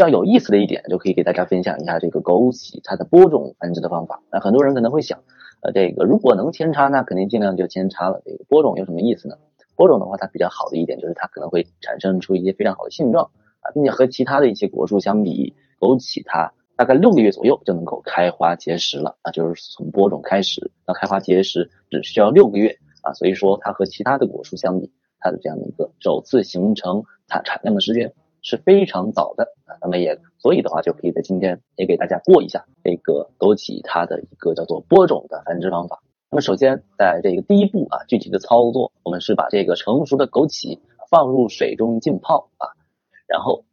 [0.00, 4.22] 比较有意思的一点，就可以给大家分享一下这个枸杞它的播种繁殖的方法。
[4.32, 5.22] 那很多人可能会想，
[5.60, 8.22] 呃，这个如果能扦插，那肯定尽量就扦插了。
[8.24, 9.36] 这个播种有什么意思呢？
[9.76, 13.30] 播种的话，它比较好的一点就是它可能会产生出一些非常好的性状
[13.60, 28.14] 啊，并且和其他的一些果树相比，枸杞它大概六个月左右就能够开花结实了啊，就是从播种开始到开花结实只需要六个月啊，所以说它和其他的果树相比，它的这样的一个首次形成产产量的时间。
[28.42, 36.02] 是非常早的啊，那么也所以的话，就可以在今天也给大家过一下这个枸杞它的一个叫做播种的繁殖方法。
[36.30, 40.78] 那么首先在这个第一步啊，具体的操作，我们是把这个成熟的枸杞
[41.10, 42.72] 放入水中浸泡啊，
[43.26, 43.64] 然后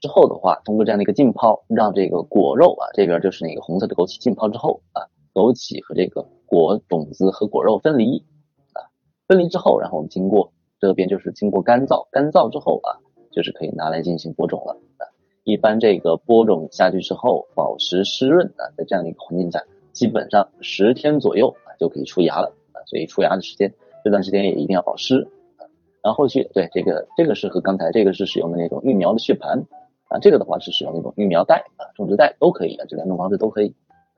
[0.00, 8.24] 之后的话，通过这样的一个浸泡，让这个果肉啊这边就是那个红色的枸杞浸泡之后啊，枸杞和这个果种子和果肉分离
[8.72, 8.88] 啊，
[9.26, 13.04] 分离之后，然后我们经过这边就是经过干燥，干燥之后啊。
[13.38, 15.06] 就是可以拿来进行播种了啊。
[15.44, 22.82] 一般这个播种下去之后，保持湿润啊，在这样的一个环境下，基本上十天左右啊就可以出芽了啊。
[22.86, 23.72] 所以出芽的时间，
[24.02, 25.70] 这段时间也一定要保湿啊。
[26.02, 29.64] 然后后续对这个这个是和刚才这个是使用的那种育苗的血盘
[30.08, 33.72] 啊，这个的话是使用那种育苗袋啊，种植袋都可以啊，这两种方式都可以。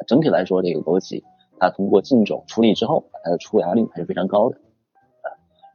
[0.07, 1.23] 整体来说，这个枸杞
[1.59, 4.57] 它通过浸种处理之后，它的出芽率还是非常高的。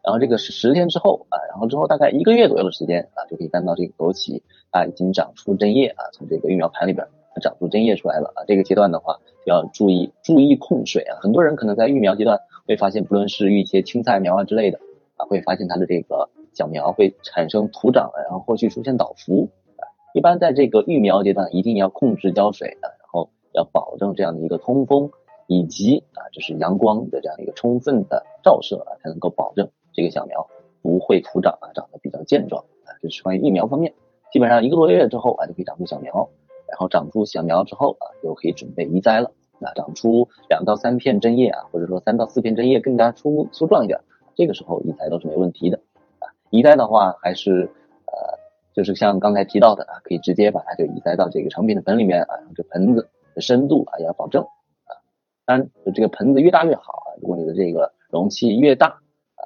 [0.05, 4.39] 然后这个是十天之后啊，然后之后大概一个月左右的时间啊，就可以看到这个枸杞
[4.69, 7.07] 啊已经长出针叶啊，从这个育苗盘里边
[7.41, 8.45] 长出针叶出来了啊。
[8.45, 11.17] 这个阶段的话要注意注意控水啊。
[11.21, 14.79] 很多人可能在育苗阶段会发现，不论是育一些青菜苗啊之类的
[15.17, 19.89] 啊，会发现它的这个小苗会产生徒长，然后后续出现倒伏啊。
[20.13, 25.09] 一般在这个育苗阶段一定要控制浇水啊，然后要保证这样的一个通风
[25.47, 29.67] 以及啊就是阳光的这样一个充分的照射啊，才能够保证。
[29.95, 30.45] 这个小苗
[30.81, 33.93] 不会徒长啊，长得比较健壮啊，这是关于育苗方面。
[34.31, 36.29] 基本上一个多月之后啊，就可以长出小苗，
[36.67, 39.31] 然后长出小苗之后啊，就可以准备移栽了。
[39.61, 44.01] 啊，长出两到三片针叶啊，或者说三到四片针叶更加粗粗壮一点，
[44.35, 45.79] 这个时候移栽都是没问题的
[46.19, 46.27] 啊。
[46.49, 47.69] 移栽的话还是
[48.05, 48.37] 呃，
[48.73, 54.99] 就是像刚才提到的啊，可以直接把它就移栽到这个成品的盆里面啊，这盆子的深度啊要保证啊，
[55.45, 58.99] 当然这个盆子越大越好啊，如果你的这个容器越大。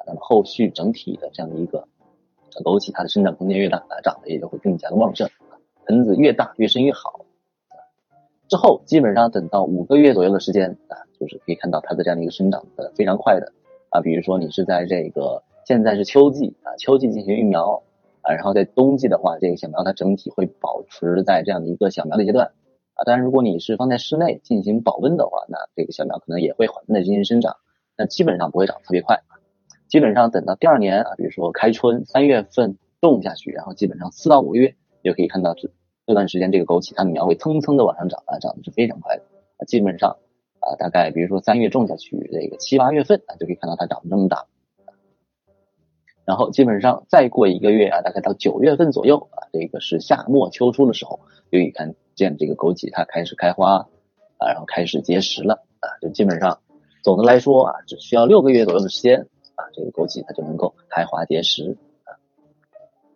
[0.09, 1.87] 那么后续整体的这样的一个
[2.63, 5.29] 枸杞，它的生长空间越大，长得也就会更加的旺盛。
[5.85, 7.25] 盆子越大越深越好。
[8.47, 13.53] 之后基本上等到五个月左右的时间啊，就是可以看到它的这样的一个生长的非常快的
[13.89, 14.01] 啊。
[14.01, 17.83] 比如说你是在这个现在是秋季啊，秋季进行育苗
[18.21, 22.47] 啊，然后在冬季的话，这个小苗它整体会保持在这样的一个小苗的阶段
[22.95, 23.05] 啊。
[23.05, 27.57] 当然，如果你是放在室内进行保温的话，那这个小苗可能也会缓慢的进行生长，
[27.95, 29.21] 那基本上不会长特别快。
[29.89, 35.71] 基本上等到第二年啊，比如说开春三月份种下去，然后基本上四到五个月就可以看到这
[36.05, 39.23] 这段时间这个枸杞它的苗会蹭蹭的往上涨啊，长得是非常快的
[39.57, 39.65] 啊。
[39.65, 40.17] 基本上
[40.59, 44.45] 啊，大概比如说三月种下去，这个七八月份啊就可以看到它长得这么大。
[46.23, 51.19] 然后基本上再过一个月啊，大概到九月份左右啊，这个是夏末秋初的时候，
[51.51, 53.87] 就可以看见这个枸杞它开始开花
[54.37, 55.97] 啊，然后开始结实了啊。
[55.99, 56.59] 就基本上
[57.01, 59.25] 总的来说啊，只需要六个月左右的时间。
[59.59, 61.75] 啊，这个枸杞它就能够开花结实
[62.05, 62.15] 啊。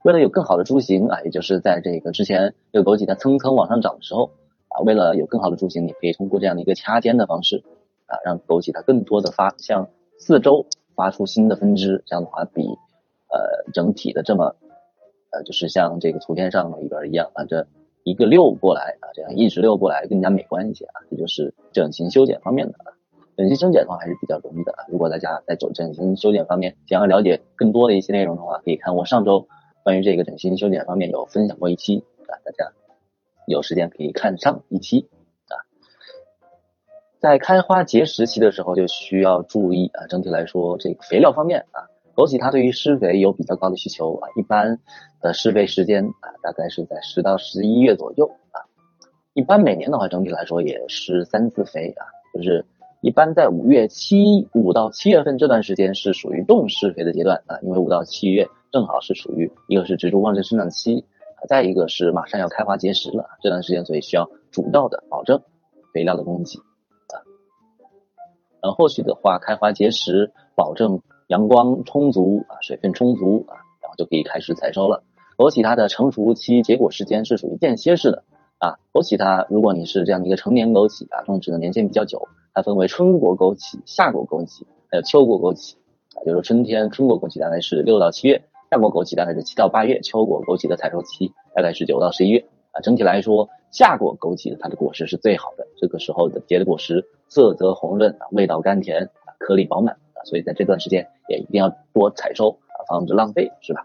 [0.03, 4.31] 为了有更好的株型啊，也就是在这个之前这个枸杞它蹭蹭往上涨的时候
[4.67, 7.63] 啊，为了有更好的株型，你可以通过这样的一个掐尖的方式
[8.07, 9.87] 啊，让枸杞它更多的发向
[10.17, 10.65] 四周
[10.95, 12.61] 发出新的分支，这样的话比
[13.29, 14.55] 呃整体的这么
[15.31, 17.67] 呃就是像这个图片上里边一样啊，这
[18.03, 22.92] 一个溜过来啊，这样一直溜过来更加美观一些啊，这就是整形修剪方面的。
[23.35, 24.73] 整形修剪的话还是比较容易的。
[24.87, 29.47] 如果大家在走整形修剪方面想要了解更多的一些内容的话，可以看我上周
[29.83, 32.71] 关于这个整形修剪方面有分享过一期啊，大家
[33.47, 35.09] 有时间可以看上一期
[35.47, 35.57] 啊。
[37.19, 44.79] 在开花结实期的时候就需要注意啊，整体来说这个肥料方面啊，枸杞它对于施肥有比较高的需求啊，一般
[45.21, 48.61] 的施肥时间啊大概是在十到十一月左右啊，
[49.33, 52.63] 一般每年的话整体来说也是三次肥啊，就是。
[53.03, 61.03] 一般在五月七五到七月份这段时间是属于动施肥的阶段啊，因为五到七月正好是属于一个是植株旺盛生长期，
[61.49, 65.41] 再一个是马上要开花结实了这段时间，所以需要主要的保证
[65.93, 67.19] 肥料的供给啊。
[68.61, 75.03] 然后后续的话，开花结实，保证阳光充足啊，水分充足啊，然后就可以开始采收了。
[75.35, 78.23] 枸杞它的成熟期结果时间是属于间歇式的
[78.59, 82.29] 啊，枸杞它如果你是这样的一个成年枸杞啊，种植的年限比较久。
[82.53, 85.73] 它分为春果枸杞、夏果枸杞，还有秋果枸杞
[86.15, 86.23] 啊。
[86.23, 92.81] 就是春天春果枸杞大概是六到七月，夏果枸杞大概是七到八月，秋果枸杞的采收期大概是九到十一月啊。
[92.81, 99.09] 整体来说，夏果枸杞它的果实是最好的，这个时候的结的果实色泽红润啊，味道甘甜，
[99.39, 103.83] 颗粒饱满啊，所以在这段时间也一定要多采收啊，防止浪费，是吧？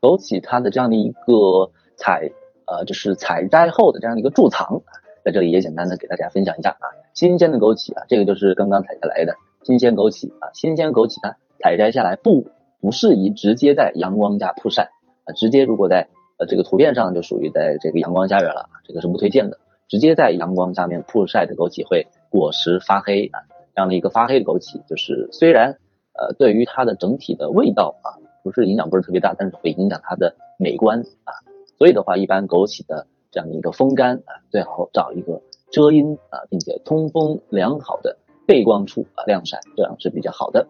[0.00, 2.30] 枸杞它的这样的一个采
[2.66, 4.82] 呃，就是采摘后的这样的一个贮藏，
[5.26, 6.86] 在这里也简单的给大家分享一下啊。
[7.12, 9.34] 新鲜的枸杞啊，这个就是刚刚采下来的
[9.64, 12.46] 新鲜枸杞啊，新鲜枸杞它采摘下来不
[12.80, 14.84] 不适宜直接在阳光下曝晒
[15.24, 16.06] 啊，直接如果在
[16.38, 19.58] 呃这个图片上就属于在这个阳光下边了，这个是不推荐的。
[19.88, 23.40] 直接在阳光下面曝晒的枸杞会果实发黑啊，
[23.74, 25.76] 这样的一个发黑的枸杞，就是虽然
[26.14, 28.22] 呃对于它的整体的味道啊。
[28.46, 31.34] 不是影响不是特别大，但是会影响它的美观啊，
[31.78, 38.16] 所以的话，一般枸杞的这样的一个风干啊，最好找一个遮阴啊，并且通风良好的
[38.46, 40.68] 背光处啊晾晒，这样是比较好的。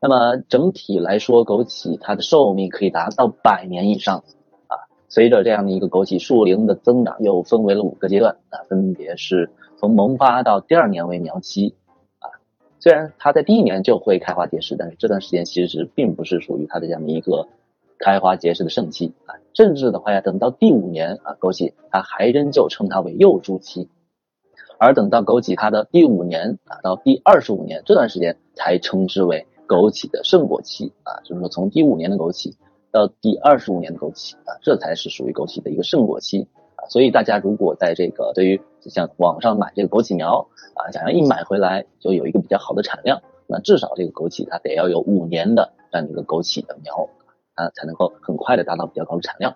[0.00, 4.24] 那么整体来说，枸杞它的寿命可以达到百年以上
[4.66, 4.90] 啊。
[5.08, 9.48] 随着这样的一个枸杞树龄的增长，又分为了五个阶段啊，分别是
[9.78, 11.76] 从萌发到第二年为苗期
[12.18, 12.34] 啊。
[12.80, 17.46] 虽然它在第一年就会开花结实，但是这段时间其实并不是属于它的这样的一个
[18.00, 23.88] 开花结实的盛期啊，甚至的话要等到第五年啊，枸杞它还仍旧称它为幼株期，
[24.78, 32.54] 而等到枸杞它的第五年啊到第二十五年这段时间才称之为枸杞的盛果期啊，就是说从第五年的枸杞
[32.90, 36.88] 到第二十五年的枸杞啊，这才是属于枸杞的一个盛果期啊。
[36.88, 47.10] 所以大家如果在这个对于像网上买这个枸杞苗啊，想要一买回来就有一个比较好的产量，那至少这个枸杞它得要有五年的这样的一个枸杞的苗
[47.60, 49.52] 啊，才能够很快的达到比较高的产量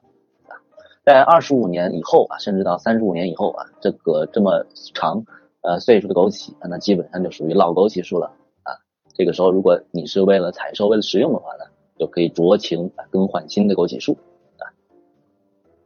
[0.46, 0.60] 啊。
[1.04, 5.24] 在二十五年以后啊，甚至到三十五年以后啊，这个这么长
[5.62, 8.76] 呃岁数的枸杞，那基本上就属于老枸杞树了啊。
[9.14, 11.64] 这个时候如果你是为了采收、为了食用的话呢，
[11.98, 14.18] 就可以酌情更换新的枸杞树
[14.58, 14.68] 啊。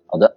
[0.06, 0.37] 好的。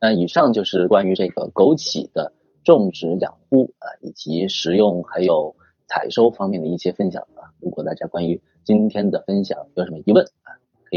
[0.00, 2.32] 那以上就是关于这个枸杞的
[2.64, 5.56] 种植养护啊，以及食用还有
[5.88, 7.52] 采收方面的一些分享啊。
[7.60, 10.26] 如果大家关于今天的分享有什么疑问，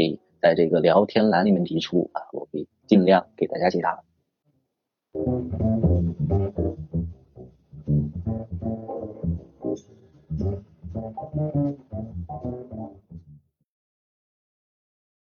[0.00, 4.02] 可以在这个聊天栏里面提出啊，我会尽量给大家解答。